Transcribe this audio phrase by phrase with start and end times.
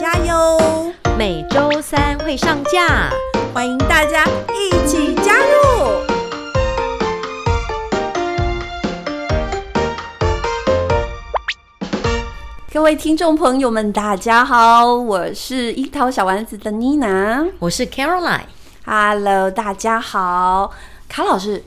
[0.00, 0.92] 大家哟。
[1.16, 3.10] 每周三会上架，
[3.52, 4.24] 欢迎大家
[4.54, 6.06] 一起加入。
[12.72, 18.42] 各位听众朋友们，大家好，我是樱桃小丸子的妮娜，我是 Caroline。
[18.84, 20.70] Hello，大家好，
[21.08, 21.64] 卡老师。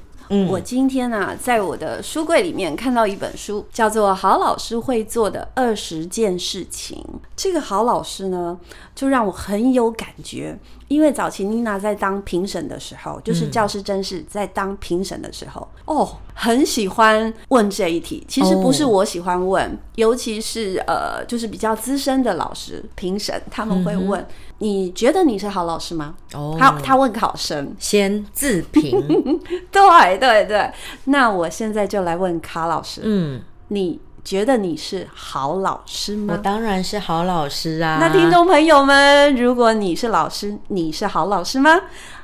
[0.48, 6.98] 我今天呢、在我的书柜里面看到一本书，叫做《好老师会做的二十件事情》。
[7.36, 8.58] 这个好老师呢，
[8.96, 10.58] 就让我很有感觉。
[10.92, 18.22] 因为早期妮娜在当评审的时候，就是教师真是在当评审的时候，嗯、哦，很喜欢问这一题。
[18.28, 26.14] 其实不是我喜欢问，哦、尤其是呃，就是比较资深的老师评审，他们会问：嗯、你觉得你是好老师吗？
[26.34, 28.92] 哦，他他问考生，先自评。
[29.72, 30.70] 对对对，
[31.06, 33.98] 那我现在就来问卡老师，嗯，你。
[34.24, 36.34] 觉得你是好老师吗？
[36.36, 37.98] 我当然是好老师啊！
[38.00, 41.82] 那听众朋友们，如果你是老师，你是好老师吗？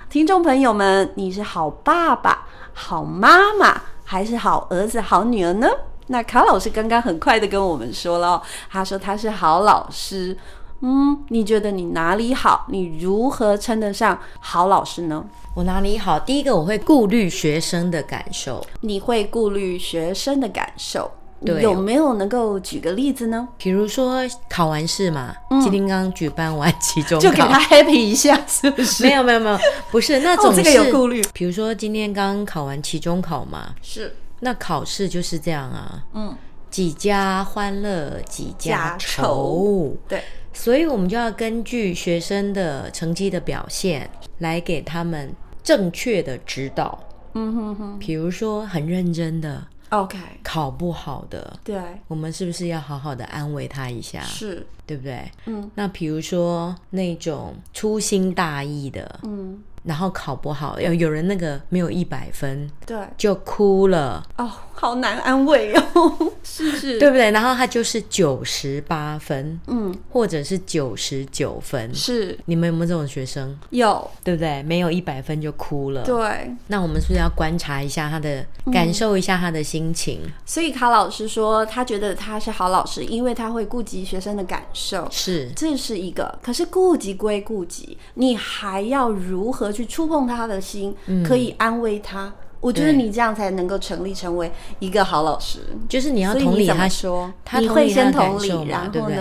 [0.10, 5.68] 听众朋友们，你是好爸爸、好妈妈，还是好儿子、好女儿呢？
[6.08, 10.38] 那卡老师刚刚很快的跟我们说了，他说他是好老师。
[10.82, 12.66] 嗯，你觉得你哪里好？
[12.70, 15.26] 你如何称得上好老师呢？
[15.56, 16.20] 我哪里好？
[16.20, 18.64] 第一个，我会顾虑学生的感受。
[18.82, 21.12] 你会顾虑学生的感受？
[21.46, 23.48] 对，有没有能够举个例子呢？
[23.58, 29.04] 比如说考完试嘛，嗯、今天刚举办完期中考，就给他 happy 一下，是不是？
[29.04, 29.58] 没有没有没有，
[29.92, 31.24] 不是那总是、哦、这个有顾虑。
[31.34, 36.36] 比如说今天刚考完期中考嘛，是那考试就是这样啊，嗯，
[36.72, 44.10] 几家欢乐几家愁，对，所以我们就要根据学生的成绩的表现
[44.40, 45.32] 来给他们
[45.64, 46.98] 正确的指导。
[47.34, 49.64] 嗯哼哼，比如说很认真的。
[49.90, 54.22] OK，考不好的，对，我们是不是要好好的安慰他一下？
[54.22, 55.30] 是，对不对？
[55.46, 59.62] 嗯，那比如说那种粗心大意的，嗯。
[59.84, 65.84] 然后考不好，有有人那个没有一百分，对，就哭了哦，好难安慰哦，
[66.44, 67.32] 是是，对不对？
[67.32, 73.58] 然后他就是九十八分，嗯，或者是九十九分，是，你们有没有这种学生？
[73.70, 74.62] 有，对不对？
[74.64, 76.54] 没有一百分就哭了，对。
[76.68, 80.20] 那我们是不是要观察一下他的，感受一下他的心情？
[80.26, 86.38] 嗯，所以卡老师说，他觉得他是好老师，因为他会顾及学生的感受，是，这是一个。
[86.44, 90.96] 可是顾及归顾及，你还要如何去触碰他的心，
[91.26, 92.26] 可以安慰他。
[92.26, 95.62] 嗯、我觉得你这样才能够成立成为一个好老师。
[95.90, 99.18] 就是你要同理他说，他你会先同理，然后呢，对不对？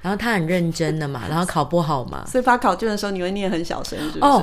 [0.00, 4.20] 然后他很认真的嘛， 然后考不好嘛，所以发考卷的时候你会念很小声，是不是？
[4.24, 4.42] 哦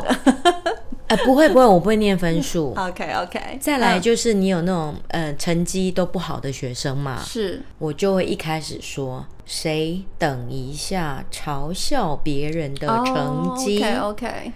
[1.08, 2.74] 呃，不会不会，我不会念分数。
[2.80, 3.58] OK OK。
[3.60, 14.54] 再来就是你有那种呃成绩都不好的学生嘛，是，我就会一开始说，谁等一下嘲笑别人的成绩 OK，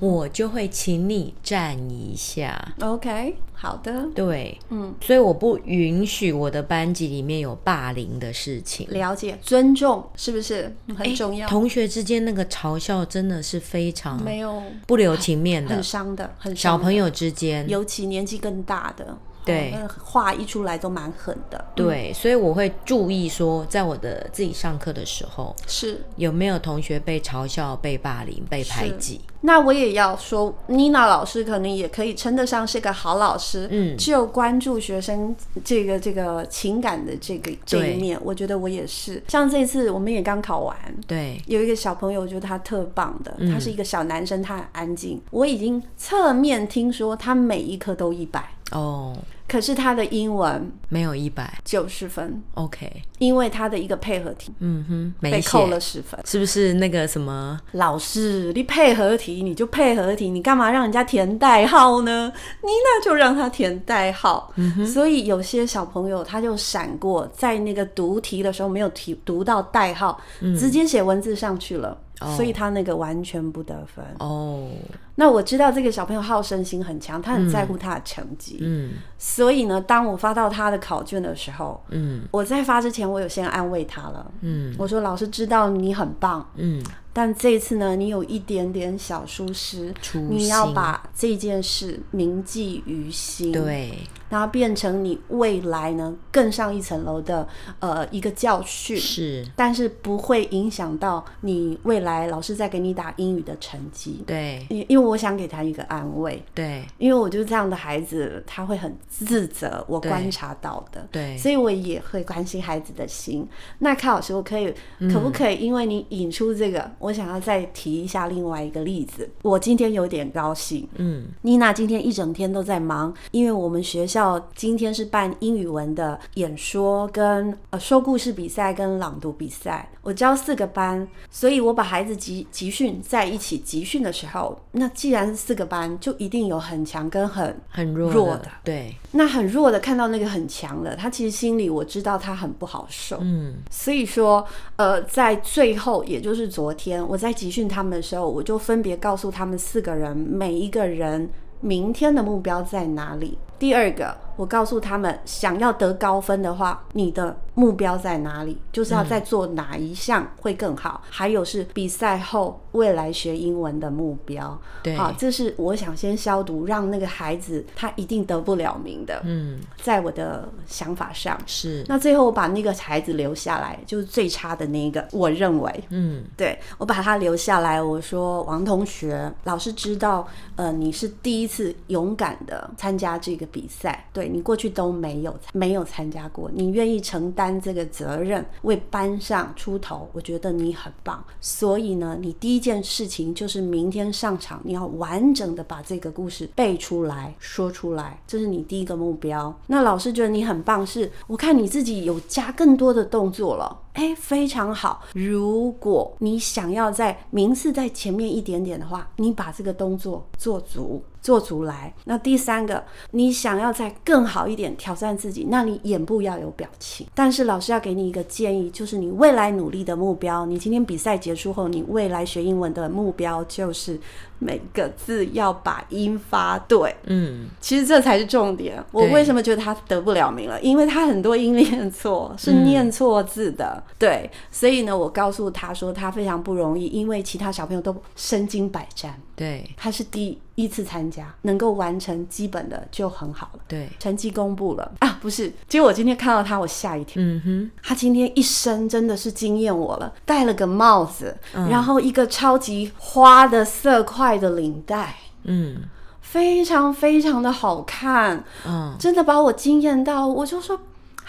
[0.00, 3.36] 我就会请你站一下，OK。
[3.52, 8.88] 好的，对，嗯，所以我不允许我的班级里面有霸凌的事情。
[8.88, 11.46] 了解，尊重是不是很重要？
[11.46, 16.56] 同学之间那个嘲笑真的是非常没有不留情面的，很伤的，很。
[16.56, 19.18] 小朋友之间，尤其年纪更大的。
[19.50, 21.64] 对，话一出来都蛮狠的。
[21.74, 29.20] 对，所以我会注意说，在我的自己上课的时候，是有没有同学被嘲笑、被霸凌、被排挤。
[29.42, 33.66] 那我也要说，妮娜老师可能也可以称得上是个好老师。
[33.70, 35.34] 嗯，就关注学生
[35.64, 39.22] 这个这个情感的这个这一面，我觉得我也是。
[39.28, 45.18] 像这次我们也刚考完，对，有一个小朋友，我觉得他特棒的，他是一个小男生，他很安静。
[45.30, 48.46] 我已经侧面听说他每一科都一百。
[48.72, 49.16] 哦，
[49.50, 52.88] 可是他的英文没有一百九十分，OK，
[53.18, 58.52] 因为他的一个配合题，嗯哼，被扣了十分，是不是那个什么老师？
[58.54, 62.32] 你配合题你就配合题，你干嘛让人家填代号呢？
[62.62, 64.52] 你那就让他填代号。
[64.54, 71.98] 嗯哼，所以有些小朋友他就闪过，在那个读题的时候没有题读到代号，嗯，直接写文字上去了。
[72.36, 74.68] 所以他那个完全不得分哦。
[75.14, 78.58] 那我知道这个小朋友好胜心很强，他很在乎他的成绩。
[78.60, 84.30] 嗯，所以呢，当我发到他的考卷的时候，嗯，我在发之前，我有先安慰他了。
[84.40, 86.48] 嗯，我说老师知道你很棒。
[86.56, 86.82] 嗯，
[87.12, 89.92] 但这一次呢，你有一点点小疏失，
[90.28, 93.52] 你要把这件事铭记于心。
[93.52, 93.92] 对。
[94.28, 97.48] 然后变成你未来呢更上一层楼的
[97.80, 104.22] 呃一个教训，是，但是不会影响到你未来老师在给你打英语的成绩。
[104.24, 106.40] 对，因因为我想给他一个安慰。
[106.54, 111.04] 对，因为我就是这样的孩子，他会很自责，我观察到的。
[111.10, 113.44] 对，所以我也会关心孩子的心。
[113.80, 114.72] 那卡老师，我可以
[115.12, 115.56] 可不可以？
[115.56, 119.28] 因为你引出这个，嗯，我想要再提一下另外一个例子。
[119.42, 120.88] 我今天有点高兴。
[120.94, 124.40] 嗯，妮娜今天一整天都在忙，因为我们学校。
[124.54, 151.28] 今天是办英语文的演说跟呃说故事比赛跟朗读比赛，我教四个班，所以我把孩子集集训在一起集训的时候，那既然是四个班，就一定有很强跟很很弱弱的，对，那很弱的看到那个很强的，他其实心里我知道他很不好受，嗯，所以说呃在最后也就是昨天我在集训他们的时候，我就分别告诉他们四个人，每一个人
[151.60, 153.36] 明天的目标在哪里。
[153.58, 158.56] 第二个，我告诉他们，想要得高分的话，你的目标在哪里？
[158.72, 161.02] 就是要在做哪一项会更好？
[161.04, 164.58] 嗯、还有是比赛后未来学英文的目标。
[164.82, 169.20] 对，好，这是我想先消毒，让那个孩子他一定得不了名的。
[169.24, 171.84] 嗯，在我的想法上是。
[171.86, 177.82] 那最后我把那个孩子留下来，就是最差的那一个，我认为，嗯，对，我把他留下来。
[177.82, 180.26] 我说，王同学，老师知道，
[180.56, 183.46] 呃，你是第一次勇敢的参加这个。
[183.50, 191.22] 比赛，对，你过去都没有没有参加过，你愿意承担这个责任，为班上出头，我觉得你很棒。
[191.40, 199.54] 所以呢，你第一件事情就是明天上场，你要完整的把这个故事背出来说出来，这是你第一个目标。
[199.66, 203.78] 那老师觉得你很棒，是我看你自己有加更多的动作了。
[203.94, 205.02] 哎，非常好。
[205.14, 211.92] 如果你想要在名次在前面一点点的话，你把这个动作做足，做足来。
[212.04, 217.06] 那第三个，你想要再更好一点，挑战自己，那你眼部要有表情。
[217.14, 224.00] 但是老师要给你一个建议，就是你未来努力的目标，你今天比赛结束后，你未来学英文的目标就是。
[224.40, 228.82] 每个字要把音发对，嗯，其实这才是重点。
[228.90, 230.60] 我为什么觉得他得不了名了？
[230.60, 233.82] 因为他很多音念错，是念错字的。
[233.86, 239.14] 嗯、对，所以呢，我告诉他说他非常不容易，因为其他小朋友都身经百战。
[239.40, 243.60] 对，他是第一次参加，能够完成基本的就很好了。
[243.66, 244.92] 对，成绩公布了。
[245.00, 247.22] 啊，不是，结果我今天看到他，我吓一跳。
[247.22, 255.84] 嗯哼，他今天一身真的是惊艳我了，戴了个帽子，嗯、然后一个超级花的色块的领带，嗯，
[256.20, 260.78] 非常非常的好看，嗯，真的把我惊艳到，我就说。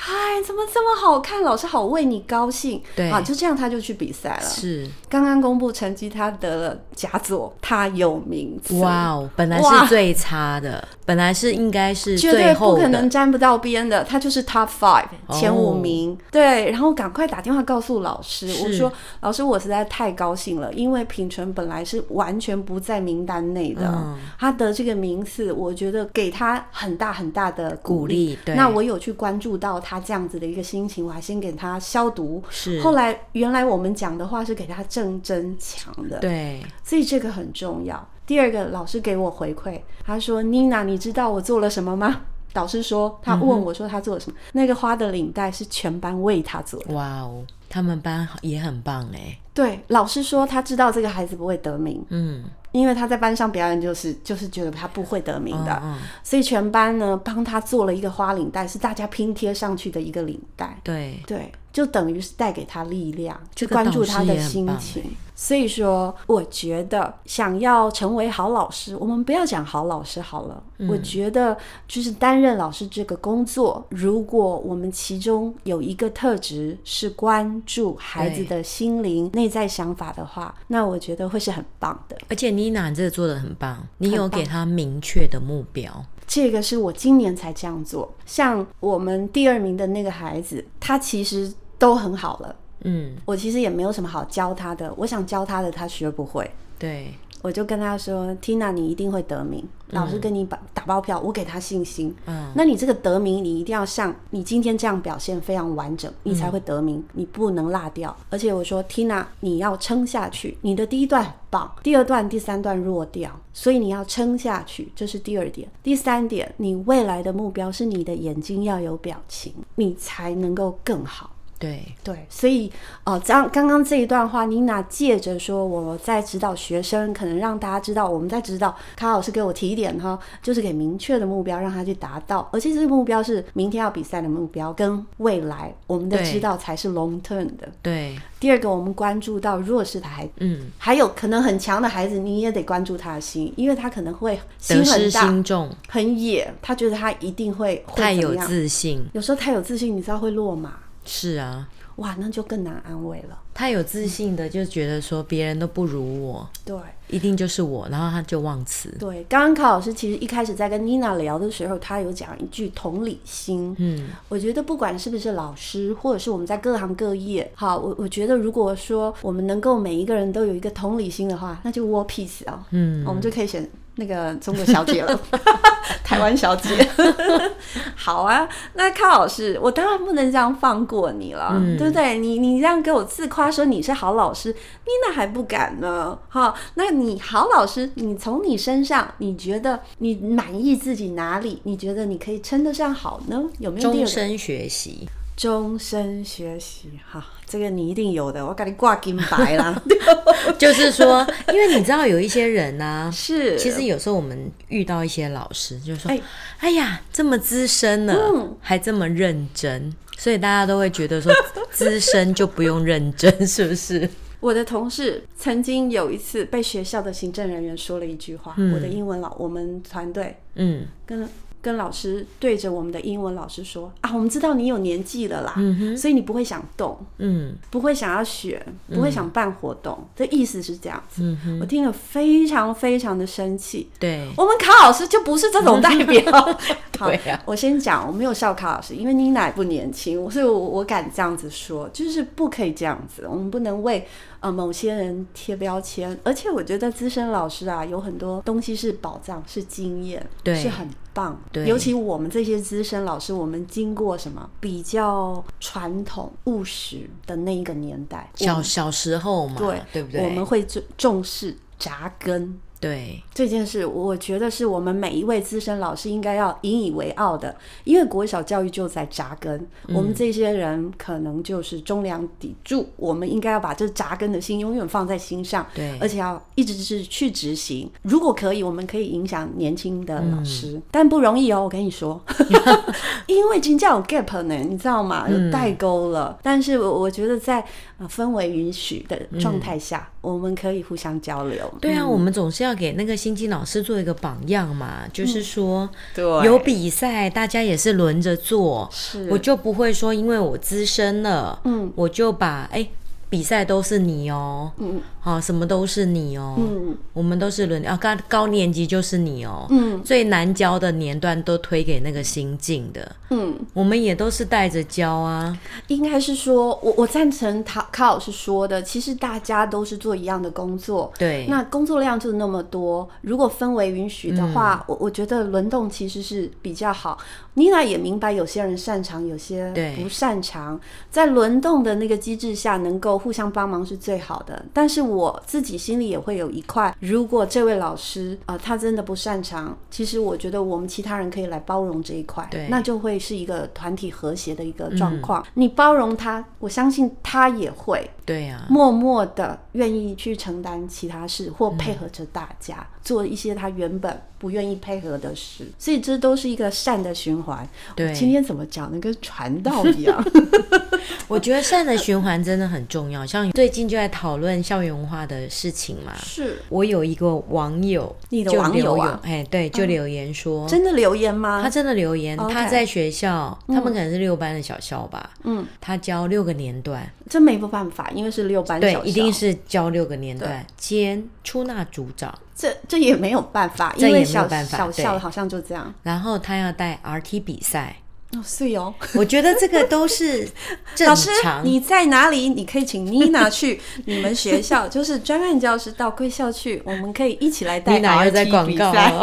[0.03, 1.43] 嗨，怎么这么好看？
[1.43, 2.81] 老师好为你高兴。
[2.95, 4.49] 对啊，就这样他就去比赛了。
[4.49, 8.79] 是，刚刚公布成绩，他得了佳作，他有名次。
[8.79, 16.13] 哇哦，本来是最差的，本来是应该是最后绝对不可能沾不到边的，他就是 top five 前五名。
[16.13, 28.01] 哦、对，然后赶快打电话告诉老师，我说老师，我实在太高兴了，因为品纯本来是完全不在名单内的，嗯、他得这个名次，我觉得给他很大很大的鼓励。
[28.01, 29.90] 鼓励对，那我有去关注到他。
[29.91, 32.41] 他这样子的一个心情，我还先给他消毒。
[32.49, 36.17] 是，后来原来我们讲的话是给他正增强的。
[36.19, 38.07] 对，所以这个很重要。
[38.25, 42.21] 第二个，老师给我回馈，他说：“妮娜，你知道我做了什么吗？”
[42.53, 44.37] 导师说，他问我说他做了什么。
[44.37, 46.93] 嗯、那个花的领带是全班为他做的。
[46.93, 49.37] 哇哦，他们班也很棒哎。
[49.53, 52.01] 对，老师说他知道这个孩子不会得名。
[52.07, 52.45] 嗯。
[52.71, 60.77] 因为他在班上表演，就是就是觉得他不会得名的，嗯嗯、所以全班呢帮他做了一个花领带，是大家拼贴上去的一个领带。
[60.83, 61.19] 对。
[61.27, 65.03] 对，就等于是带给他力量，去关注他的心情。
[65.33, 70.63] 所以说，我觉得想要成为好老师，我们不要讲好老师好了。
[70.77, 82.15] 嗯、我觉得就是担任老师这个工作，如果我们其中有一个特质是关注孩子的心灵、内在想法的话，那我觉得会是很棒的。
[82.29, 86.05] 而且妮娜，你这个做得很棒，你有给他明确的目标。
[86.27, 88.13] 这个是我今年才这样做。
[88.25, 91.51] 像我们第二名的那个孩子，他其实
[91.81, 92.55] 都很好了。
[92.83, 96.49] 嗯，我其实也没有什么好教他的，我想教他的他学不会。
[96.77, 97.11] 对，
[97.41, 102.15] 我就跟他说：“Tina，你一定会得名，老师跟你打打包票，我给他信心。
[102.25, 108.15] 嗯，那你这个得名，你一定要像你今天这样表现非常完整，你才会得名，你不能落掉。
[108.31, 115.67] 而且我说，Tina，你要撑下去，你的第一段很棒，第二段、第三段弱掉，所以你要撑下去，这是第二点。
[115.83, 121.29] 第三点，你未来的目标是你的眼睛要有表情，你才能够更好。”
[121.61, 122.69] 对对，所以
[123.05, 128.75] 哦，刚、呃、刚刚这一段话，妮娜借着说我在指导学生，可能让大家知道我们在指导。
[128.95, 132.49] 卡老师给我提点哈，就是给明确的目标，让他去达到。
[132.51, 137.69] 而且这个目标是明天要比赛的目标，跟未来我们的指导才是 long term 的。
[137.81, 138.17] 对。
[138.39, 148.99] 第二个，我们关注到弱势的孩子，嗯，还有可能很强的孩子，你也得关注他的心，因为他可能会心很大、心重、很野，他觉得他一定会，会太有自信。
[149.13, 150.73] 有时候太有自信，你知道会落马。
[151.05, 151.67] 是啊，
[151.97, 153.37] 哇，那就更难安慰了。
[153.53, 156.75] 他有自信的就觉得说别人都不如我，对，
[157.09, 158.89] 一定就是我，然后他就忘词。
[158.97, 163.75] 对，刚刚卡老师其实一开始在跟妮娜聊的时候，他有讲一句同理心。
[163.77, 172.65] 嗯，我觉得不管是不是老师，或者是我们在各行各业，好，我我觉得如果说我们能够每一个人都有一个同理心的话，那就 world peace 啊。
[172.71, 173.69] 嗯，我们就可以选。
[173.95, 175.19] 那个中国小姐了，
[176.03, 176.89] 台湾小姐，
[177.95, 178.47] 好啊。
[178.73, 182.17] 那康老师，我当然不能这样放过你了，嗯、对不对？
[182.17, 186.17] 你你这样给我自夸说你是好老师，你那还不敢呢。
[186.29, 191.61] 哈，那你好老师，你从你身上，你觉得你满意自己哪里？
[191.63, 193.43] 你觉得你可以称得上好呢？
[193.59, 193.91] 有没有？
[193.91, 197.25] 终身学习，终身学习，哈。
[197.45, 199.81] 这个你一定有的，我给你挂金牌啦。
[200.57, 206.21] 就是说，因为你知道有一些人呢、啊，是其实有时候我们遇到一些老师，就是说，哎，
[206.59, 211.33] 哎呀，这么资深了，嗯、还这么认真，所以大家都会觉得说，
[211.71, 214.09] 资深就不用认真， 是不是？
[214.39, 221.27] 我的同事曾经有一次被学校的行政人员说了一句话，嗯、我的英文老，我们团队，嗯，跟。
[221.61, 231.21] 跟老师对着我们的英文老师说啊，我们知道你有年纪了啦，嗯、所以你不会想动，嗯，不会想要学，不会想办活动，嗯、这意思是这样子。
[231.45, 233.89] 嗯、我听了非常非常的生气。
[233.99, 236.21] 对，我们卡老师就不是这种代表。
[237.01, 244.07] 对呀、啊，我先讲，我没有笑卡老师，因为妮娜也不年轻，所以我我敢这样子说，就是不可以这样子，我们不能为。
[244.41, 251.39] 呃，某些人贴标签，而且我觉得资深老师啊，有很多东西是宝藏，是经验，对，是很棒。
[251.51, 260.23] 对，尤其我们这些资深老师，我们经过什么比较传统务实的那一个年代，小小时候嘛，对，对不对？
[260.23, 262.59] 我们会重重视扎根。
[262.81, 269.55] 对这件事，我觉得是我们每一位资深老师应该要引以为傲的，因为国小教育就在扎根。
[269.87, 277.89] 嗯、我们这些人可能就是中梁砥柱，我们应该要把这扎根的心永远放在心上，对，而且要一直是去执行。
[278.01, 281.63] 如果可以，我们可以影响年轻的老师，嗯、但不容易哦。
[281.63, 282.19] 我跟你说
[283.27, 285.29] 因为今天有 gap 呢，你知道吗？
[285.29, 286.29] 有代沟了。
[286.31, 287.63] 嗯、但是我我觉得在
[287.99, 291.71] 呃氛围允许的状态下，嗯、我们可以互相交流。
[291.79, 292.71] 对啊，嗯、我们总是要。
[292.71, 302.87] 要给那个新进老师做一个榜样嘛，就是说，对，有比赛，大家也是轮着做，是，我就不会说，因为我资深了，嗯，我就把哎。
[303.31, 315.57] 比赛都是你哦，嗯，好，什么都是你哦，嗯，我们都是轮啊，高高年级就是你哦，嗯，最难教的年段都推给那个新进的，嗯，我们也都是带着教啊，
[315.87, 327.17] 应该是说，我我赞成他卡老师说的，其实大家都是做一样的工作，对，那工作量就那么多，如果氛围允许的话，我我觉得轮动其实是比较好。
[327.53, 333.20] 妮娜也明白，有些人擅长，有些不擅长，在轮动的那个机制下，能够。
[333.21, 345.41] 互相帮忙是最好的，但是我自己心里也会有一块，如果这位老师啊、呃，他真的不擅长，其实我觉得我们其他人可以来包容这一块，那就会是一个团体和谐的一个状况。
[345.43, 357.69] 嗯、你包容他，我相信他也会，对呀、啊，默默的愿意去承担其他事，或配合着大家、嗯、做一些他原本不愿意配合的事，所以这都是一个善的循环。
[357.95, 360.25] 对，今天怎么讲的跟传道一样？
[361.27, 363.23] 我觉得善的循环真的很重要。
[363.23, 366.57] 像最近就在讨论校园文化的事情嘛，是。
[366.69, 371.61] 我有一个网友，你的网友啊，哎，对，就留言说，真的留言吗？
[371.61, 385.93] 他真的留言，他在学校，他们可能是六班的小校吧，嗯，他教六个年段，这没办法，因为是六班，对，一定是教六个年段，兼出纳组长，这这也没有办法，因为小小校好像就这样。
[386.03, 387.95] 然后他要带 RT 比赛。
[388.33, 390.45] 哦，是哦，我觉得这个都是
[390.93, 391.07] 正常。
[391.07, 391.31] 老师，
[391.63, 392.49] 你在哪里？
[392.49, 399.13] 你可以请妮娜去 你们学校，就是专案教师到贵校去，我们可以一起来带 RT 比赛。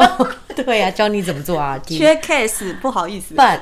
[0.65, 1.97] 对呀、啊，教你怎么做 RT。
[1.97, 3.35] 缺 case，不好意思。
[3.35, 3.61] But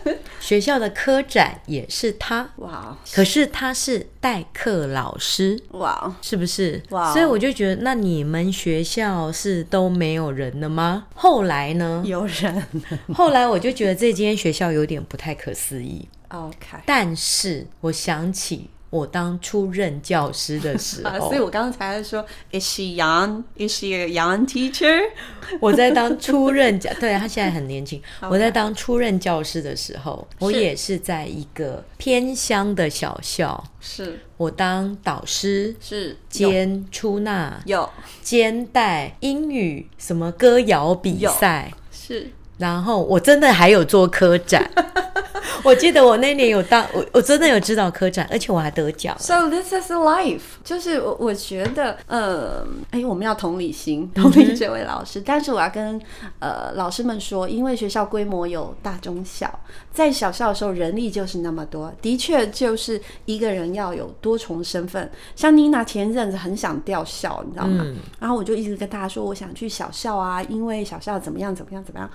[0.40, 7.12] 学校的科展也是他哇，可是他是代课老师哇，是不是哇？
[7.12, 11.06] 所以我就觉得，那你们学校是都没有人了吗？
[11.14, 12.02] 后来呢？
[12.06, 12.62] 有人。
[13.14, 16.08] 后来我就觉得这间学校有点不太可思议。
[16.28, 18.70] OK，但是我想起。
[18.90, 23.44] 我当初任教师的时 候，所以我刚才说，Is she young?
[23.56, 24.98] Is she a young teacher?
[25.60, 28.00] 我在当初任教，对，他现在很年轻。
[28.30, 34.20] 我在当初任教师的时候，我也是在一个偏乡的小校，是。
[34.36, 36.16] 我当导师，是。
[36.28, 37.88] 兼出纳，有。
[38.22, 44.68] 兼带英语什么歌谣比赛，是，然后我真的还有做科展。
[45.64, 49.16] 我记得我那年有当我我真的有指导科展，而且我还得奖。
[49.18, 55.18] So this is life，就是我我觉得，呃，哎，我们要同理心，同理这位老师。
[55.18, 56.00] 嗯、但是我要跟
[56.38, 59.58] 呃老师们说，因为学校规模有大中小，
[59.92, 65.10] 在小校的时候人力就是那么多，的确就是一个人要有多重身份。
[65.34, 67.82] 像妮娜前一阵子很想调校，你知道吗？
[67.84, 72.08] 嗯、然后我就一直跟大家说，我想去小校啊，因为小校怎么样怎么样怎么样。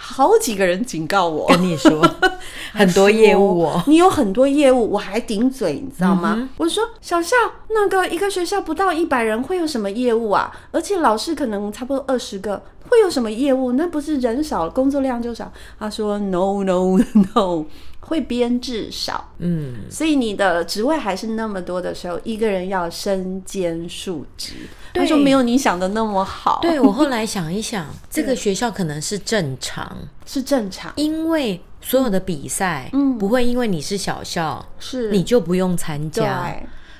[0.00, 2.08] 好几个人警告我，跟你说
[2.72, 6.34] 很多业务哦，你有很多业务，我还顶嘴，你知道吗？
[6.38, 7.34] 嗯、我说小校
[7.70, 10.52] 那个一个学校不到一百人，会有什么业务啊？
[10.70, 13.72] 而且老师可能差不多二十个，会有什么业务？
[13.72, 15.52] 那不是人少，工作量就少。
[15.78, 16.96] 他说 no no
[17.34, 17.64] no。
[18.00, 24.54] 会编制少，嗯，所以你的职位还是那么多的时候，一个人要身兼数职。
[24.92, 26.58] 对他说没有你想的那么好。
[26.62, 35.10] 对，我后来想一想， 这个学校可能是正常，是正常，因为所有的比赛，嗯，不会因为你是小校，是。
[35.10, 36.54] 你就不用参加。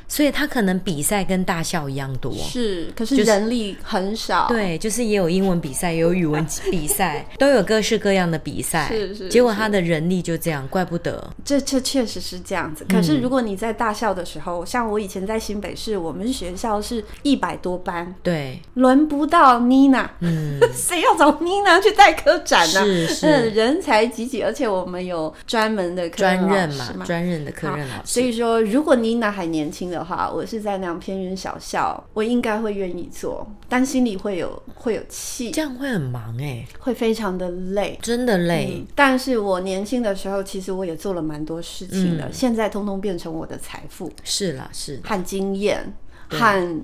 [0.09, 4.49] 所以他可能比赛跟大校一样多，是，可是人力很少。
[4.49, 8.89] 就是、对，就是也有英文比赛，也有语文比赛， 都有各式各样的比赛。
[8.89, 9.29] 是是。
[9.29, 11.23] 结果他的人力就这样，怪不得。
[11.45, 12.87] 这这确实是这样子。
[12.89, 20.11] 可是如果你在大校的时候，嗯、像我以前在新北市，我们学校是一百多班，对，轮不到妮娜。
[20.21, 20.59] 嗯。
[20.73, 22.83] 谁要找妮娜去带科展呢？
[22.83, 23.27] 是是。
[23.27, 28.01] 嗯，人才济济，而且我们有专门的科任嘛，专任的科任老师。
[28.05, 29.98] 所以说，如果妮娜还年轻的。
[29.99, 38.77] 的话，我是在那样偏远小校，我应该会愿意做，但心里会有会有气，这样会很忙哎，会非常的累，真的累。
[38.77, 44.09] 嗯，但是我年轻的时候，其实我也做了蛮多事情的，嗯，现在通通变成我的财富。
[44.23, 45.93] 是啦，是和经验，
[46.29, 46.81] 和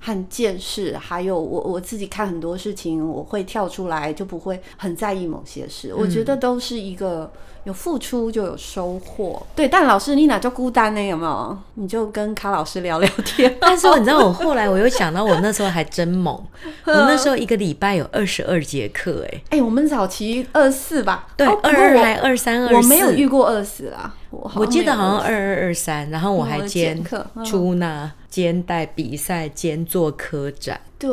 [0.00, 5.90] 和见识，还有我我自己看很多事情，我会跳出来，就不会很在意某些事。
[5.90, 7.30] 嗯，我觉得都是一个。
[7.64, 9.66] 有付出就有收获，对。
[9.66, 11.02] 但老师，你哪叫孤单呢？
[11.02, 11.58] 有没有？
[11.74, 13.54] 你就跟卡老师聊聊天。
[13.60, 16.34] 但是你知道，我后来我又想到，我那时候还真猛。
[16.84, 21.26] 我那时候一个礼拜有二十二节课，哎哎，我们早期二四吧？
[21.36, 24.14] 对，二二还二三二四，我没有遇过二四啦。
[24.30, 27.02] 我我记得好像二二二三，然后我还兼
[27.44, 28.12] 出纳。
[28.28, 30.80] 兼带比赛，兼做科展。
[30.98, 31.10] 对，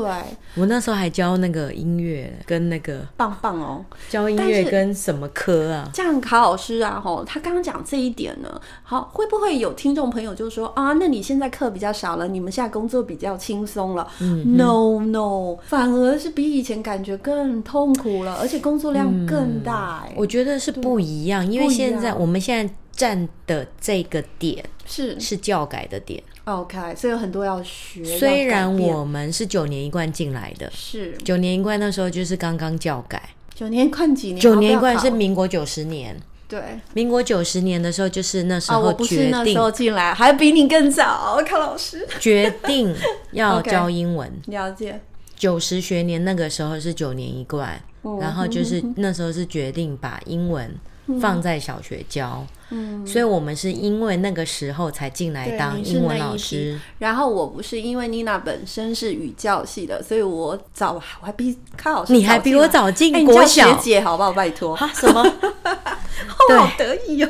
[0.55, 5.89] 我那时候还教那个音乐跟那个棒棒哦，教音乐跟什么科啊？
[5.93, 14.07] 这样卡老师啊，吼，他刚刚讲这一点呢，好，会不会有听众朋友就说啊，那你现在课比较少了，你们现在工作比较轻松了？
[14.19, 20.07] 嗯，no no，反而是比以前感觉更痛苦了，而且工作量更大。
[20.15, 26.21] 我觉得是不一样，因为现在我们现在站的这个点是是教改的点。
[26.43, 28.03] OK，所以有很多要学。
[28.19, 33.29] 虽然我们是九年一贯进来的，是九年一贯那时候就是刚刚教改。
[33.55, 34.39] 九年一贯几年？
[34.39, 36.15] 九年一贯是民国九十年。
[36.47, 36.61] 对，
[36.93, 38.91] 民国九十年的时候就是那时候决定。
[38.91, 42.07] 我不是那时候进来，还比你更早，康老师。
[42.19, 42.95] 决定
[43.31, 44.29] 要 教英文。
[44.45, 45.01] Okay, 了解。
[45.35, 50.71] 九十学年那个时候是九年一贯，嗯、然后就是那时候是决定把英文
[51.19, 52.45] 放在小学教。
[52.45, 52.60] 嗯，
[53.05, 56.79] 所以我们是因为那个时候才进来当英文老师。
[56.99, 64.31] 然后我不是因为妮娜本身是语教系的，所以我早我还比卡老师，你还比我早进国小，欸、学姐好不好？
[64.33, 65.21] 拜托哈什么？
[65.21, 67.29] 我 好得意哦。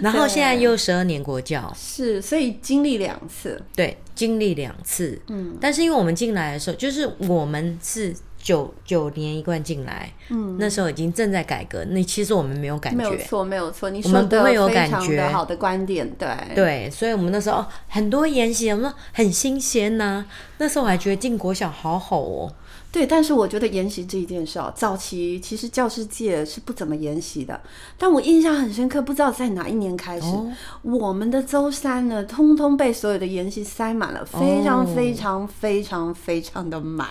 [0.00, 5.20] 然后现在又十二年国教，是，所以经历两次，对，经历两次。
[5.28, 8.14] 嗯，但是因为我们进来的时候，就是我们是。
[8.46, 11.84] 九九年一贯进来，嗯，那时候已经正在改革。
[11.86, 13.90] 那其实我们没有感觉，没有错，没有错。
[13.90, 14.54] 你说的非
[14.88, 16.88] 常的好的观点，对对。
[16.88, 20.26] 所以我们那时候很多研习，我们说很新鲜呐、啊。
[20.58, 22.52] 那时候我还觉得进国小好好哦。
[22.96, 27.60] 对，但是我觉得研习这一件事啊，早期其实教师界是不怎么研习的。
[27.98, 37.08] 但我印象很深刻，不知道在哪一年开始，哦、我们的周三呢，通通被所有的研习塞满了，非常非常非常非常的满，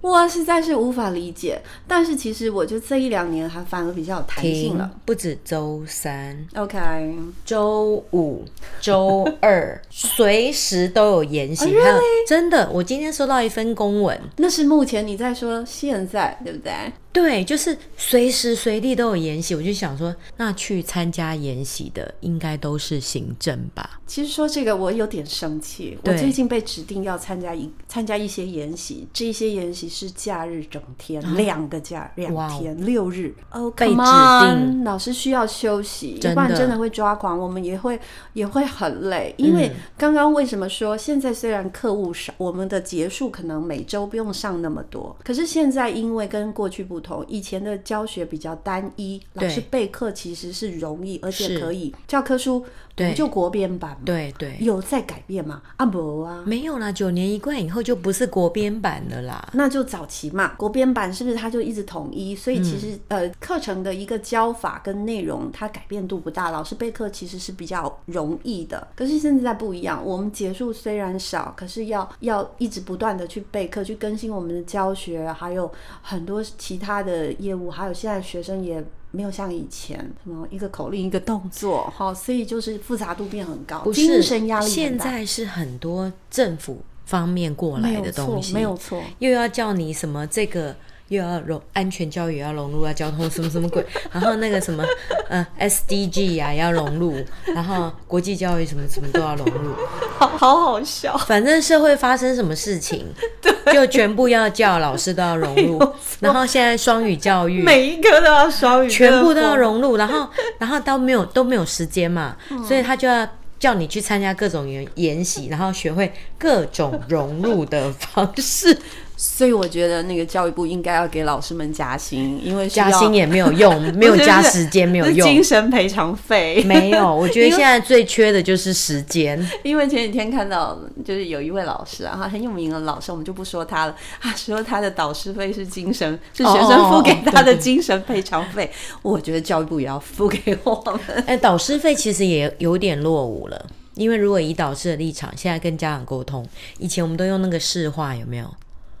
[0.00, 1.62] 我实在是无法理解。
[1.86, 8.44] 但是其实我觉得这一两年还反而比较有弹性了，不止周三，OK，周五、
[8.80, 11.66] 周二，随时都有研习。
[11.78, 12.00] oh?
[12.26, 15.03] 真的，我今天收到一份公文，那是目前。
[15.06, 16.72] 你在说现在对不对？
[17.14, 19.54] 对，就是随时随地都有研习。
[19.54, 24.00] 我就想说，那去参加研习的应该都是行政吧？
[24.04, 25.96] 其实说这个我有点生气。
[26.02, 33.32] 我最近被指定要参加一参加一些研习，这些研习是假日整天，啊、两个假两天、wow, 六日。
[33.52, 37.38] 哦，被指定老师需要休息，要不然真的会抓狂。
[37.38, 37.96] 我们也会
[38.32, 47.03] 也会很累，因为刚刚为什么说现在虽然课务少，我们的结束可能每周不用上那么多，可是现在因为跟过去不。
[47.28, 52.64] 以前的教学比较单一，老师备课其实是容易，而且可以教科书
[52.96, 53.98] 不就国编版吗？
[54.04, 55.60] 对对，有在改变吗？
[55.76, 62.36] 啊不啊，没有啦，九年一贯以后就不是国编版的啦，那就早期嘛，国编版是不是它就一直统一？
[62.36, 68.86] 所以其实、嗯、呃课程的一个教法跟内容它改变度不大，老师备课其实是比较容易的。
[68.94, 75.68] 可是现在不一样，我们结束虽然少，可是要要一直不断的去备课，去更新我们的教学，还有
[76.00, 76.78] 很多其。
[76.84, 84.70] 他的业务，还有现在学生也没有像以前什么一个口令一个动作， 好，所以就是复杂度变很高，不，精神压力大。
[84.70, 90.74] 现在是很多政府方面过来的东西，没有错，又要叫你什么这个。
[91.08, 94.82] 又要融安全教育，也要融入啊，交通什么什么鬼，然后那个什么
[95.28, 97.14] 呃 SDG 啊要融入，
[97.54, 99.74] 然后国际教育什么什么都要融入，
[100.18, 101.16] 好好好笑。
[101.18, 103.06] 反正社会发生什么事情，
[103.72, 105.78] 就全部要叫老师都要融入。
[106.20, 109.96] 然后现在双语教育，每一个都要双语，全部都要融入。
[109.96, 112.36] 然后然后都没有都没有时间嘛，
[112.66, 118.76] 所以他就要叫你去参加各种研研习，然后学会各种融入的方式。
[119.16, 127.14] 所以我觉得那个教育部应该要给老师们加薪，因为加薪也没有用， 没有加时间没有用，精神赔偿费没有。
[127.14, 129.38] 我觉得现在最缺的就是时间。
[129.62, 138.70] 因为前几天看到，就是有一位老师啊，很有名的老师，我们就不说他了啊，说他的导师费是精神，是学生付给他的精神赔偿费。
[139.02, 141.22] 我觉得教育部也要付给我们。
[141.26, 146.44] 哎，导师费其实也有点落伍了，因为如果以导师的立场，现在跟家长沟通，
[146.78, 148.46] 以前我们都用那个市话，有没有？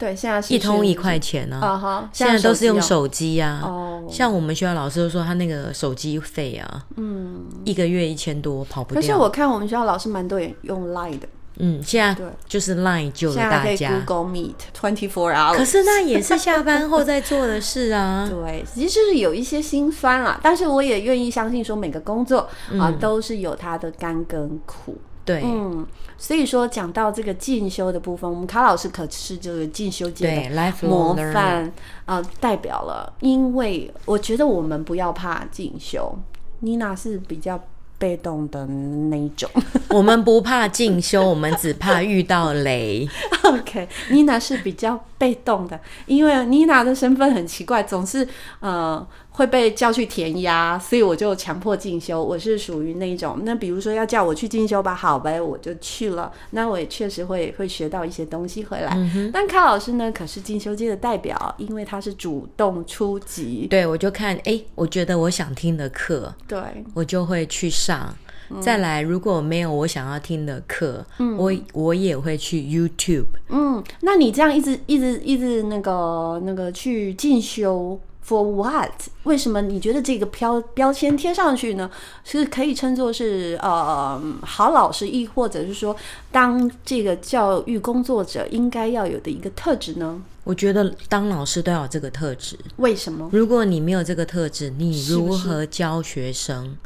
[0.04, 1.80] 对，现在是一通一块钱呢、啊。
[1.82, 3.66] Uh 现在都是用手机呀、啊。
[3.66, 4.02] 哦。
[4.04, 4.12] Oh.
[4.12, 9.00] 像我们学校老师都说，他那个手机费啊，嗯，一个月一千多，跑不掉。
[9.00, 11.26] 可是我看我们学校老师蛮多人用 Line 的。
[11.56, 14.02] 嗯，现在就是 Line 救了大家。
[14.04, 15.56] Google Meet twenty four hours。
[15.56, 18.28] 可是那也是下班后在做的事啊。
[18.30, 24.98] 对，其实就是有一些心酸啦，但是我也愿意相信说每个工作、嗯、啊都是有它的甘跟苦。
[25.24, 25.86] 对，嗯，
[26.18, 31.64] 所以说讲到这个进修的部分，我们卡老师可是就是进修界的模范
[32.04, 33.10] 啊、呃，代表了。
[33.20, 36.18] 因为我觉得我们不要怕进修，
[36.60, 37.58] 妮娜是比较
[37.98, 39.48] 被动的那一种。
[39.88, 43.08] 我们不怕进修，我们只怕遇到雷。
[43.44, 48.28] OK，妮娜是比较被动的，因为妮娜的身份很奇怪，总是
[48.60, 49.06] 呃。
[49.36, 52.22] 会被叫去填鸭，所以我就强迫进修。
[52.22, 56.30] 我是属于那种，那比如说要叫我去进修吧，好呗，我就去了。
[56.50, 58.92] 那我也确实会会学到一些东西回来。
[58.94, 63.66] 嗯、但康老师呢，可是进修界的代表，因为他是主动出击。
[63.68, 66.60] 对，我就看，哎，我觉得我想听的课，对，
[66.94, 68.14] 我就会去上。
[68.50, 73.26] 嗯、再来，如果没有我想要听的课，嗯、我我也会去 YouTube。
[73.48, 77.98] 嗯，那你这样一直一直一直那个那个去进修。
[78.26, 78.92] For what？
[79.24, 81.90] 为什么你觉得这个标标签贴上去呢？
[82.24, 85.94] 是可以称作是呃好老师，亦或者是说
[86.32, 90.22] 当这个教育工作者应该要有的一个特质呢？
[90.44, 92.58] 我觉得当老师都要有这个特质。
[92.76, 93.28] 为什么？
[93.30, 96.76] 如果你没有这个特质，你如何教学生？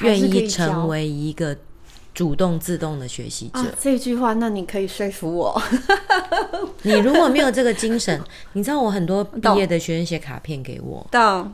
[0.00, 1.56] 愿意成为一个？
[2.18, 5.62] 主动自动的学习者，啊，这句话，那你可以说服我。
[6.82, 8.20] 你如果没有这个精神，
[8.54, 11.06] 你知道我很多毕业的学生写卡片给我，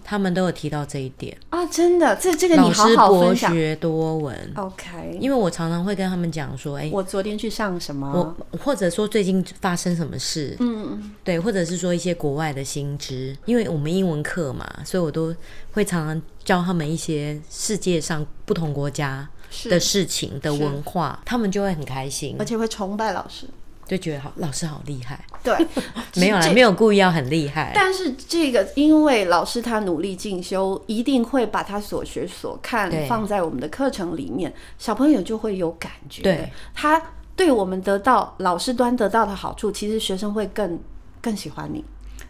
[0.03, 1.37] 他们都有提到这一点。
[1.50, 5.18] 啊，真的，这这个你好好师博学多闻，OK。
[5.20, 15.37] 因为我常常会跟他们讲说，哎、欸，我昨天去上什么，我或者说最近发生什么事，嗯，对，或者是说一些国外的新知，因为我们英文课嘛，所以我都
[15.72, 19.29] 会常常教他们一些世界上不同国家。
[19.69, 23.49] 的事情的文化，他们就会很开心，而且会崇拜老师，
[23.87, 25.25] 就觉得好老师好厉害。
[25.43, 25.55] 对，
[26.17, 27.73] 没有啦，没有故意要很厉害。
[27.75, 36.23] 但是这个，因为老师他努力进修，一定会把他所学所看放在我们的课程里面，小朋友就会有感觉。
[36.23, 37.01] 对，他
[37.37, 40.79] 对我们得到老师端得到的好处，其实学生会更
[41.21, 41.85] 更喜欢你。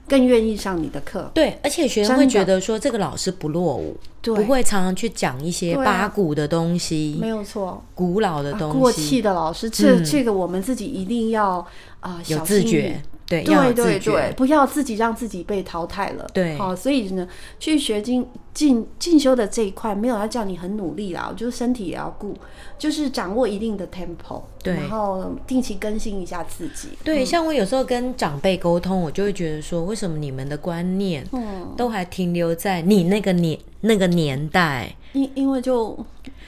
[0.07, 11.59] 更愿意上你的课，对，而且学生会觉得说这个老师不落伍，对，不会常常去讲一些八股的东西，啊、没有错，古老的东西，啊、过气的老师，这、嗯、这个我们自己一定要
[12.01, 16.27] 啊、呃、有自觉，对，对对对，不要自己让自己被淘汰了。
[16.35, 17.27] 对，好，所以呢，
[17.59, 22.37] 去学进进进修的这一块，没有要叫你很努力啦，就是身体也要顾，
[22.79, 26.89] 就是掌握一定的 tempo，对，然后定期更新一下自己。
[27.03, 34.95] 对，像我有时候跟长辈沟通，我就会觉得说，为什么你们的观念，嗯，都还停留在你那个年那个年代？
[35.13, 35.99] 因因为就。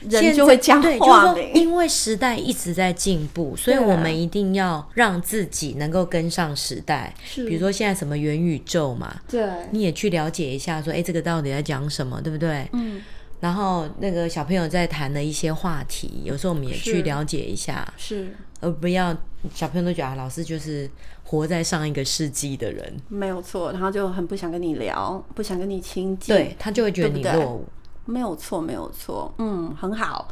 [0.08, 7.14] 人就会讲话，对，因为时代一直在进步，所以我们一定要让自己能够跟上时代。
[7.24, 12.68] 是，比如说现在什么元宇宙嘛，对，你也去了解一下，说，哎，这个到底在讲什么，对不对？
[12.72, 13.02] 嗯。
[13.38, 19.14] 然后那个小朋友在谈的一些话题，有时候我们也去了解一下，是，而不要
[19.54, 20.90] 小朋友都觉得啊，老师就是
[21.22, 27.66] 活在上一个世纪的人，没有错，然后就很不想跟你聊，不想跟你亲近，对，他就会觉得你落伍。
[28.06, 30.28] 没有错，没有错，嗯，很好。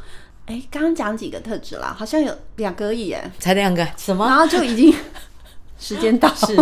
[0.47, 4.25] 哎，刚刚讲几个特质啦，好像有两个而已耶，才两个，什么？
[4.27, 4.93] 然后就已经
[5.77, 6.55] 时间到，是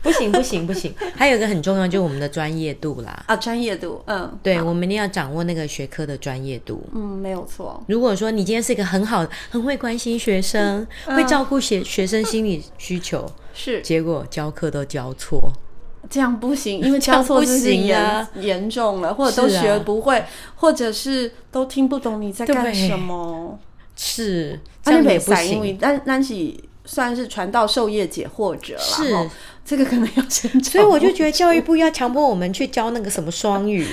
[0.00, 0.94] 不行不行不行。
[1.14, 3.24] 还有一个很重要，就是我们的专业度啦。
[3.26, 6.82] 啊，专业度，嗯，对，我们一定要掌握那个学科的专业度。
[6.94, 7.82] 嗯，没有错。
[7.88, 15.52] 如果说你今天是一个很好、很会关心学生、嗯、会照顾学学生心理需求，是，结果教课都教错。
[16.08, 23.58] 这样不行，因为教错事情严严重了，或者都学不会，啊、或者是都听不懂你在干什么。
[23.96, 25.78] 是，这样也不行。
[25.80, 29.30] 但但是算是传道授业解惑者了，是
[29.64, 30.62] 这个可能要先。
[30.62, 33.86] 所以我就觉得教育部要强迫我们去教那个什么双语。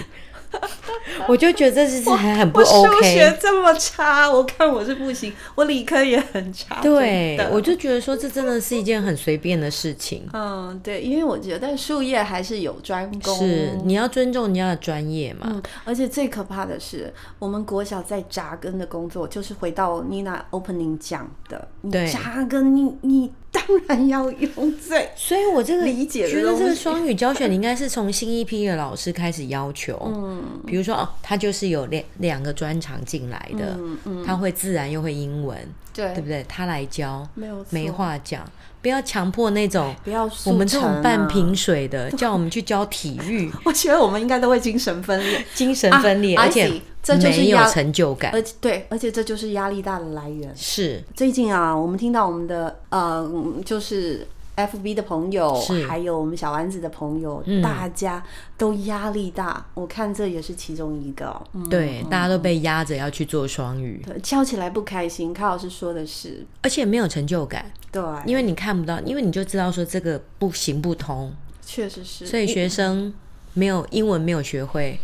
[1.28, 2.90] 我就觉得这是还很不 OK。
[2.90, 5.34] 我数学这么差，我看我是不行。
[5.56, 6.82] 我理科也很差。
[6.82, 10.28] 对，我就觉得说这真的是一件很随便的事情。
[10.34, 13.38] 嗯，对，因为我觉得但术业还是有专攻。
[13.38, 15.48] 是，你要尊重人家的专业嘛。
[15.50, 23.32] 嗯，而且最可怕的是，我们国小在扎根的工作，就是回到 Nina opening 讲的，你，扎根你你。
[23.54, 29.98] 当然要用最，所以我这个理解觉得这个双语教学，你应该是从新一批的老师开始要求。
[30.04, 35.58] 嗯，比如说哦，他就是有两两个专长进来的，嗯嗯，他会自然又会英文，
[35.94, 36.44] 对，对不对？
[36.50, 38.44] 他来教，没有没话讲，
[38.84, 43.52] 不要强迫那种，不要我们这种半瓶水的，叫我们去教体育。
[43.66, 46.80] 我觉得我们应该都会精神分裂，精神分裂，而且。
[47.04, 50.50] 这就是没有成就感，而且对，而且这就是压力大的来源。
[50.56, 53.30] 是最近啊，我们听到我们的呃，
[53.66, 55.54] 就是 FB 的朋友，
[55.88, 58.24] 还有我们小丸子的朋友，嗯、大家
[58.58, 59.66] 都压力大。
[59.74, 61.42] 我看这也是其中一个。
[61.54, 65.34] 嗯、对，嗯、大家都被压着要去做双语，对，教起来不开心。
[65.34, 67.72] 卡老师说的是，而且没有成就感。
[67.92, 71.34] 对，因为你看不到，因为你就知道说这个不行不通。
[71.66, 73.14] 确实是，所以学生
[73.54, 75.00] 没有英文没有学会。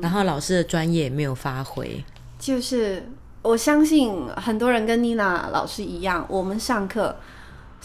[0.00, 2.02] 然后老师的专业也没有发挥，
[2.38, 3.06] 就是
[3.42, 7.14] 我相信很多人跟妮娜老师一样，我们上课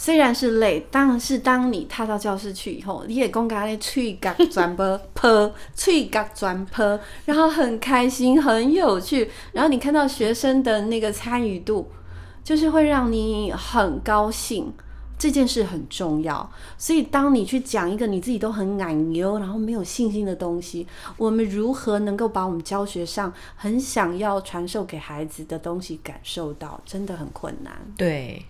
[0.01, 11.91] 虽然是累，但是当你踏到教室去以后，你也公开的吹角转播泼，吹角转泼，然后很开心，很有趣，然后你看到学生的那个参与度，
[12.45, 14.73] 就是会让你很高兴。
[15.17, 27.73] 这件事很重要，所以当你去讲一个你自己都很奶油，然后没有信心的东西，我们如何能够把我们教学上很想要传授给孩子的东西感受到，真的很困难。
[27.97, 28.45] 对，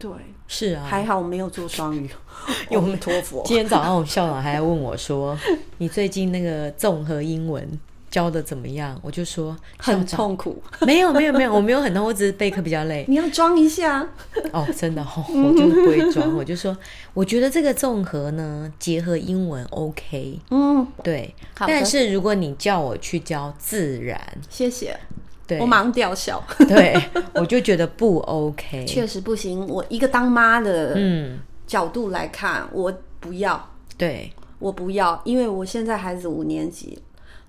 [0.00, 0.10] 对，
[0.48, 2.08] 是啊，还好我没有做双语，
[2.70, 3.42] 用托福。
[3.44, 5.38] 今天早上我校长还来问我说
[5.78, 7.68] ：“你最近那个综合英文？”
[8.10, 8.98] 教的怎么样？
[9.04, 10.60] 我就说很痛苦。
[10.84, 13.04] 没有没有没有，我没有很痛，我只是备课比较累。
[13.06, 14.04] 你要装一下
[14.52, 16.34] 哦，真的哦，我就不会装。
[16.34, 16.76] 我就说，
[17.14, 20.40] 我觉得这个综合呢，结合英文 OK。
[20.50, 21.32] 嗯，对。
[21.54, 24.98] 但是如果你叫我去教自然，谢谢。
[25.50, 26.40] 对，我马上吊销。
[26.68, 26.96] 对，
[27.34, 29.66] 我就觉得不 OK，确实不行。
[29.66, 33.68] 我一个当妈的嗯角度来看，我不要。
[33.98, 36.96] 对，我不要，因为我现在孩子五年级。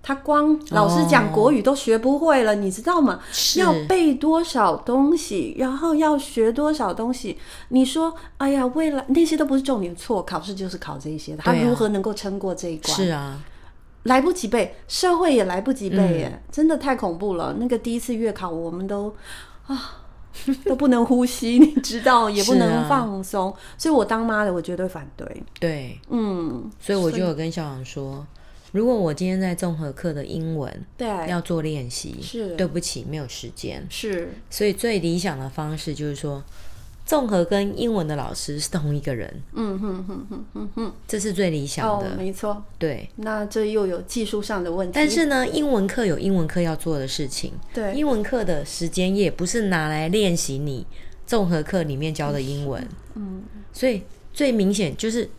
[0.04, 3.20] 他光老师讲国语都学不会了，oh, 你知道吗？
[3.58, 7.38] 要背多少东西，然后要学多少东西？
[7.70, 12.96] 你说，哎呀，未来那些都不是重点，错，考试就是考这些，他如何能够撑过这一关？
[12.96, 13.40] 是啊，
[14.04, 17.56] 来不及背，社会也来不及背，耶、嗯，真的太恐怖了。
[17.60, 19.14] 那个第一次月考，我们都
[19.68, 20.02] 啊
[20.66, 25.44] 都不能呼吸，你知道，也不能放松，啊、所以我当妈的，我绝对反对。
[25.60, 28.26] 对，嗯，所以我就有跟校长说。
[28.72, 33.86] 如果我今天在综合课的英文对要做练习，是对不起，没有时间。
[33.90, 36.42] 是，所以最理想的方式就是说，
[37.12, 39.30] 综合跟英文的老师是同一个人。
[39.52, 42.08] 嗯哼哼哼哼哼，这是最理想的。
[42.08, 42.64] 哦，没错。
[42.80, 44.94] 对，那这又有技术上的问题。
[44.96, 47.52] 但是呢，英文课有英文课要做的事情。
[47.74, 50.88] 对，英文课的时间也不是拿来练习你
[51.28, 52.82] 综合课里面教的英文。
[53.16, 53.44] 嗯，
[53.74, 55.30] 所以最明显就是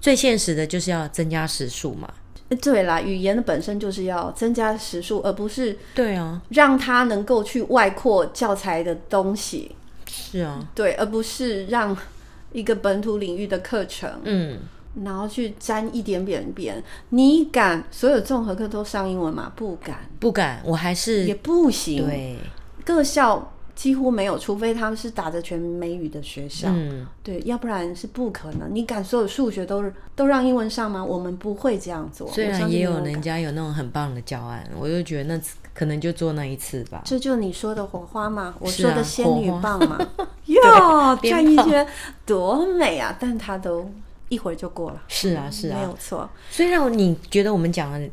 [0.00, 2.12] 最现实的，就是要增加时数嘛。
[2.60, 9.76] 对啦，语言的本身就是要增加时数，而不是对啊，让他能够去外扩教材的东西。
[10.10, 11.96] 是啊，对，而不是让
[12.52, 14.58] 一个本土领域的课程，嗯，
[15.04, 16.82] 然后去沾一点点边。
[17.10, 19.52] 你敢所有综合课都上英文吗？
[19.54, 22.04] 不敢，不敢，我还是也不行。
[22.06, 22.38] 对，
[22.84, 23.52] 各校。
[23.72, 28.68] 几乎没有，除非他们是打着全美语的学校，嗯，对，要不然是不可能。
[28.74, 29.82] 你敢所有数学都
[30.14, 31.02] 都让英文上吗？
[31.02, 32.28] 我们不会这样做。
[32.30, 35.42] 虽然也有人家有那种很棒的教案，我就觉得那
[35.80, 37.00] 可能就做那一次吧。
[37.06, 39.98] 这就你说的火花嘛，我说的仙女棒嘛，
[40.44, 41.86] 哟，转一圈
[42.26, 43.16] 多美啊！
[43.18, 43.90] 但它都
[44.28, 45.02] 一会儿就过了。
[45.08, 46.28] 是啊，是啊，没有错。
[46.50, 48.08] 虽然你觉得我们讲了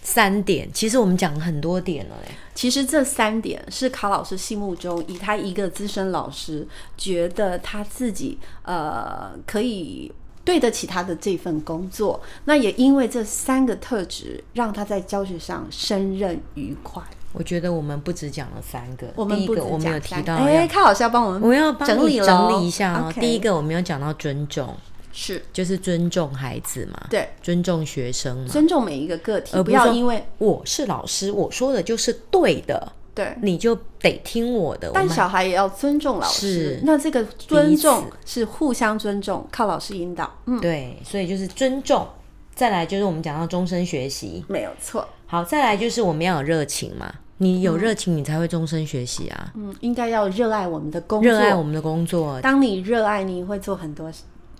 [0.00, 2.32] 三点，其实我们讲了很多点了嘞。
[2.54, 10.12] 其实这三点是卡老师心目中，以他一个资深老师，觉得他自己呃可以
[10.48, 12.18] 对得起他的这份工作。
[12.46, 17.02] 那也因为这三个特质，让他在教学上胜任愉快。
[17.34, 23.12] 我觉得我们不止讲了三个，我们不第一个我们有提到，哎，卡老师要帮我们，我要帮你整理一下哦。
[23.20, 24.74] 第一个我们有讲到尊重。
[25.10, 34.92] 是，就是尊重孩子嘛，对，尊重学生嘛，尊重每一个个体，而不要因为我是老师，我说的就是对的，对，你就得听我的。
[34.94, 40.32] 但小孩也要尊重老师，那这个尊重是互相尊重，靠老师引导。
[40.46, 42.06] 嗯，对，所以就是尊重。
[42.54, 45.04] 再来就是我们讲到终身学习，没有错。
[45.26, 49.52] 好，再来就是我们要有热情嘛，你有热情，你才会终身学习啊。
[49.56, 52.40] 嗯，应该要热爱我们的工作，热爱我们的工作。
[52.40, 54.08] 当你热爱，你会做很多。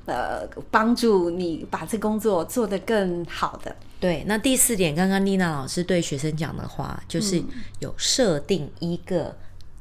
[0.09, 3.77] 呃，帮助你把这工作做得更好的。
[4.01, 7.41] 对，那第四点，刚刚妮娜老师对学生讲的话，就是
[7.79, 9.37] 有设定一个。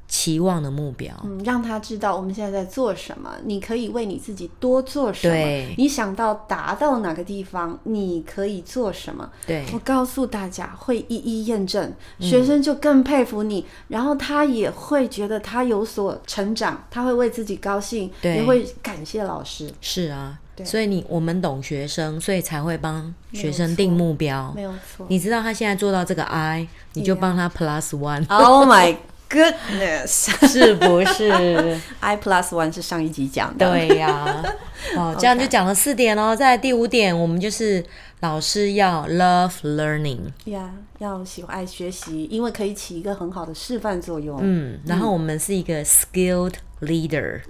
[0.08, 3.36] 期望的目标，嗯，让他知道我们现在在做什么。
[3.44, 5.34] 你可以为你自己多做什么？
[5.34, 9.30] 对，你想到达到哪个地方，你可以做什么？
[9.46, 19.70] 对，我告诉大家，会一一验证，学生就更佩服你，嗯，然后他也会觉得他有所成长，他会为自己高兴，对，也会感谢老师。
[19.82, 24.54] 是啊，对，所以你我们懂学生，所以才会帮学生定目标。
[24.56, 28.26] 没有错，你知道他现在做到这个 I，你就帮他 Plus One。
[28.30, 28.96] Oh my。
[29.30, 33.70] Goodness，是不是？I plus one 是上一集讲的。
[33.70, 34.44] 对呀、啊，
[34.96, 36.36] 哦，这样就讲了四点哦。
[36.36, 37.84] 再来第五点，我们就是
[38.22, 44.40] 老师要 love learning，呀，yeah, 要喜欢爱学习，因为可以起一个很好的示范作用。
[44.42, 47.42] 嗯，然后我们是一个 skilled leader。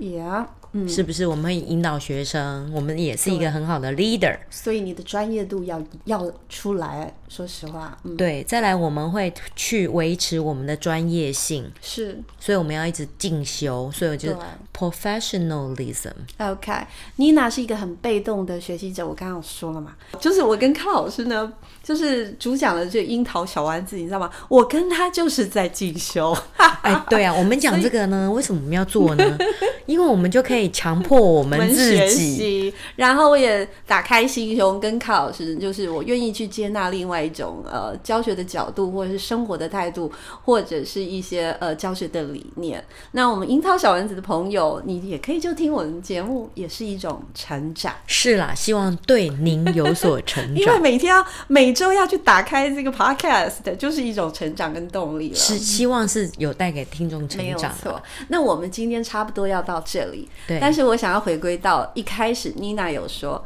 [0.86, 2.70] 是不是我们会引导学生？
[2.74, 7.14] 我们也是一个很好的 leader，所以你的专业度要要出来。
[7.30, 14.34] 说实话，嗯、对，再来我们会去维持我们的专业性，是，所以我们要一直进修，所以我就
[14.74, 16.14] professionalism。
[16.38, 21.52] OK，Nina 是一个很被动的学习者，我刚刚有说了嘛，就是我跟康老师呢，
[21.88, 24.30] 就是主讲的这樱桃小丸子，你知道吗？
[24.50, 26.38] 我跟他就是在进修。
[26.84, 29.38] 哎，对啊，我们讲这个呢，为什么我们要做呢？
[29.88, 40.12] 因为我们就可以强迫我们自己，然后我也打开心胸跟卡老师，就是我愿意去接纳另外一种呃教学的角度，或者是生活的态度，
[40.44, 42.84] 或者是一些呃教学的理念。
[43.12, 47.94] 那我们樱桃小丸子的朋友，你也可以就听我们节目，也是一种成长。
[48.08, 50.56] 是啦，希望对您有所成长。
[50.58, 55.36] 因为每天要每周要去打开这个 podcast，就是一种成长跟动力了。
[55.36, 57.44] 是，希望是有带给听众成长。
[57.46, 58.04] 没有错。
[58.28, 59.78] 那我们今天差不多要到。
[59.88, 63.42] 这里，对，但是我想要回归到一开始，Nina 有说，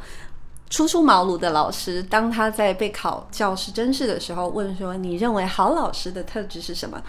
[0.68, 7.00] 初出茅庐的老师，当他在备考教师真试的时候，问说：“你认为好老师的特质是什么？”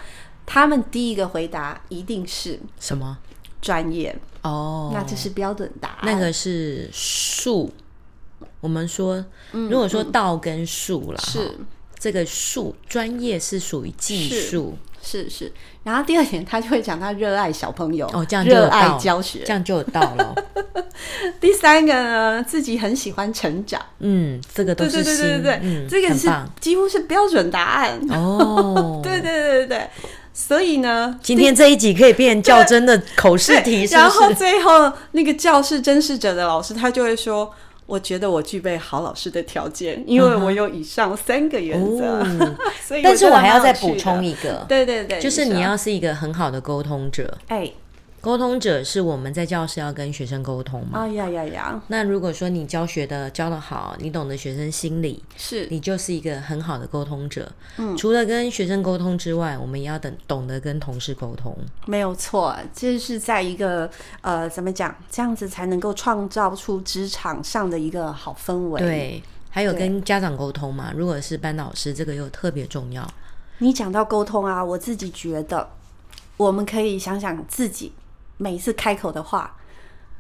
[0.46, 3.18] 他们第一个回答一定是什么？
[3.62, 6.00] 专业哦，那这是标准答案。
[6.04, 7.72] 那个是术，
[8.64, 9.22] 我们说，
[9.52, 11.66] 如果说道跟术啦，是、嗯、
[12.00, 14.78] 这个术，专业是属于技术。
[15.02, 15.52] 是是，
[15.84, 20.34] 然后第二点，他就会讲他热爱小朋友哦，这样热爱教学，这样就有道了。
[21.42, 26.30] 第三个呢，自己很喜欢成长，嗯，这个都是对对对对对，嗯，这个是
[26.62, 29.02] 几乎是标准答案哦。
[29.04, 29.90] 对对对对对，
[30.32, 33.96] 所以呢，今天这一集可以变较真的口试题，是是？
[33.96, 37.54] 然后最后那个教室甄试者的老师，他就会说。
[37.86, 42.20] 我觉得我具备好老师的条件，因为我有以上三个原则。
[42.20, 42.56] 哦、
[42.86, 47.38] 所以，但是我还要再补充一个，对对对，就是你要是一个很好的沟通者。
[47.48, 47.70] 哎，
[48.24, 51.00] 沟通者是我们在教室要跟学生沟通嘛？
[51.00, 51.84] 啊呀呀呀！
[51.90, 57.52] 那如果说你教学的教得好，你懂得学生心理，是你就是一个很好的沟通者。
[57.76, 61.54] 嗯，除了跟学生沟通之外，我们也要等懂得跟同事沟通。
[61.86, 64.96] 没有错，这是在一个呃，怎么讲？
[65.12, 68.80] 这样子才能够创造出职场上的一个好氛围。
[68.80, 70.94] 对，还有跟家长沟通嘛？
[70.96, 73.06] 如果是班导师，这个又特别重要。
[73.58, 75.68] 你讲到沟通啊，我自己觉得
[76.38, 77.92] 我们可以想想自己。
[78.44, 79.56] 每一次开口的话，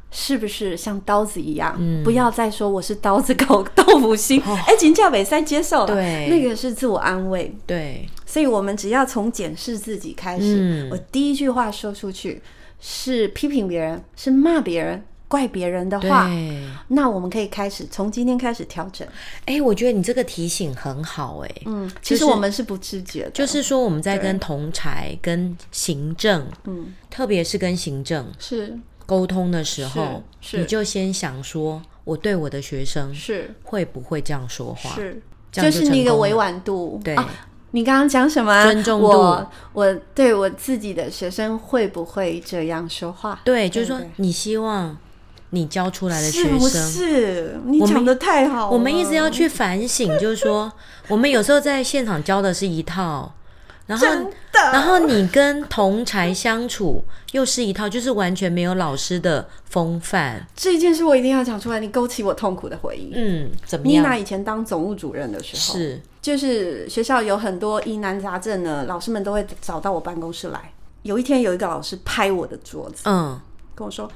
[0.09, 1.75] 是不是像刀子一样？
[1.77, 4.41] 嗯，不要再说我是刀子口 豆腐心。
[4.41, 7.53] 哎、哦，请叫美三接受，对，那个是自我安慰。
[7.67, 10.55] 对，所以我们只要从检视自己开始。
[10.57, 12.41] 嗯，我第一句话说出去
[12.79, 15.03] 是批评别人，是骂别人。
[15.33, 16.29] 怪别人的话，
[16.89, 19.07] 那我们可以开始从今天开始调整。
[19.45, 28.77] 哎、欸，我觉得你这个提醒很好、欸，哎，嗯，其实我们是不自觉的，就是说我们在跟同才、跟行政，嗯，特别是跟行政是
[29.07, 30.21] 沟通的时候，
[30.51, 34.93] 你就先想说，我对我的学生是会不会这样说话？
[34.93, 35.19] 是，
[35.51, 37.01] 就，就是那个委婉度。
[37.03, 37.27] 对，啊、
[37.71, 38.65] 你刚刚讲什么？
[38.65, 39.07] 尊重度。
[39.07, 43.41] 我，我对我自己的学生会不会这样说话？
[43.43, 44.95] 对，就是说你希望。
[45.53, 48.71] 你教出来的学生，是，是你讲的太好了。
[48.71, 50.71] 我们一直要去反省，就是说，
[51.07, 53.31] 我们有时候在现场教的是一套，
[53.85, 54.07] 然后，
[54.51, 60.43] 然后你跟同才相处又是一套，就是完全没有老师的风范。
[60.55, 63.11] 这一件事我一定要讲出来，你勾起我痛苦的回忆。
[63.13, 64.03] 嗯，怎么样？
[64.03, 70.73] 妮娜以前当总务主任的时候，是，就是学校有很多疑难杂症呢，老师们都会找到我办公室来。
[71.03, 73.39] 有一天，有一个老师拍我的桌子，嗯，
[73.75, 74.09] 跟我说。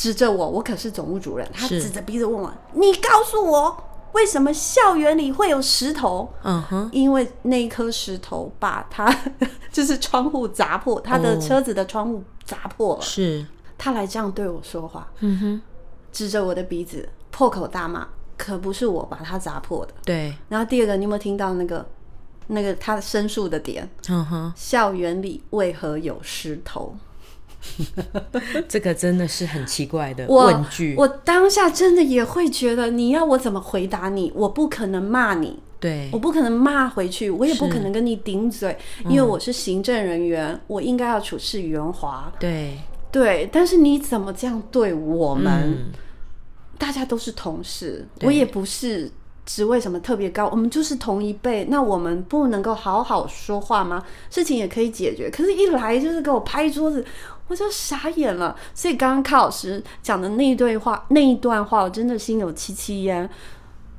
[0.00, 1.46] 指着我，我可是总务主任。
[1.52, 9.14] 他指着鼻子问我：“你告诉我，为什么校园里会有石头？”嗯哼，因为那颗石头把他
[9.70, 13.02] 就是窗户砸破，他的车子的窗户砸破了。
[13.02, 13.44] 是，
[13.76, 15.06] 他来这样对我说话。
[15.18, 15.62] 嗯哼，
[16.10, 19.92] 指着我的鼻子破口大骂，可不是我把他砸破的。
[20.06, 20.34] 对。
[20.48, 21.86] 然后第二个，你有没有听到那个
[22.46, 23.86] 那个他申诉的点？
[24.08, 26.96] 嗯哼，校园里为何有石头？
[28.68, 30.94] 这个真的是很奇怪的问句。
[30.96, 34.32] 我，我当下真的也会觉得，你要我怎么回答你？
[34.34, 42.32] 我不可能骂你，对，我不可能骂回去，我也不可能跟你顶嘴，因为我是行政人员，嗯、我应该要处事圆滑。
[42.40, 42.78] 对
[43.12, 45.52] 对，但是你怎么这样对我们？
[45.52, 45.92] 嗯、
[46.78, 49.10] 大家都是同事，我也不是
[49.44, 54.02] 职位什么特别高，我们就是同一辈，那我们不能够好好说话吗？
[54.30, 57.04] 事情也可以解决，可是一来就是给我拍桌子。
[57.50, 63.28] 我就傻眼了，所以刚刚卡老师讲的那一段话，那一段话，我真的心有戚戚焉。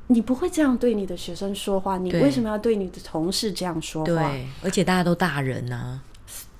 [0.06, 4.06] 你不会这样对你的学生说话，你为什么要对你的同事这样说话？
[4.06, 6.00] 对，而且大家都大人呐、啊。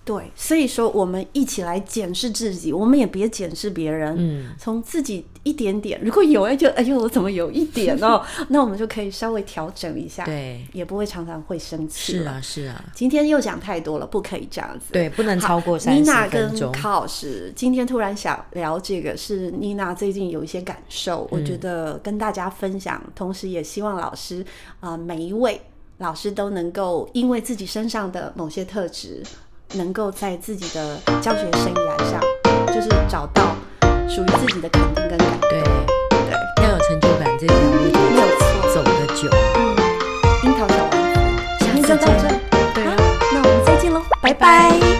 [0.05, 4.17] 对，所以说我们一起来检视自己，我们也别检视别人。
[4.19, 8.21] 嗯，从自己一点点，如果有哎就哎呦，我怎么有一点哦？
[8.51, 12.15] 那我们就可以稍微调整一下，对，也不会常常会生气。
[12.15, 12.85] 是啊，是啊。
[12.93, 14.93] 今天又讲太多了，不可以这样子。
[14.93, 16.15] 对，不能超过三十分钟。
[16.15, 24.45] 妮娜跟卡老师今天突然想聊这个，是妮娜最近有一些感受，我觉得跟大家分享，嗯、同时也希望老师
[24.81, 25.61] 啊、呃，每一位
[25.99, 29.23] 老师都能够因为自己身上的某些特质。
[29.75, 32.21] 能够在自己的教学生涯上
[32.69, 33.43] 就是找到
[34.09, 35.63] 属于自己的肯定跟感对
[36.11, 39.29] 对要有成就感这条路没有错走得久。
[39.57, 39.77] 嗯
[40.45, 41.21] 樱桃小丸子
[41.61, 42.35] 今天就到这里
[42.87, 42.97] 好
[43.33, 44.92] 那我们再见喽拜拜。